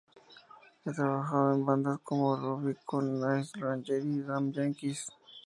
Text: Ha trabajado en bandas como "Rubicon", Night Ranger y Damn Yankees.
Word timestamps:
Ha 0.83 0.89
trabajado 0.95 1.53
en 1.53 1.63
bandas 1.63 1.99
como 1.99 2.35
"Rubicon", 2.35 3.19
Night 3.19 3.49
Ranger 3.57 4.03
y 4.03 4.21
Damn 4.21 4.51
Yankees. 4.51 5.09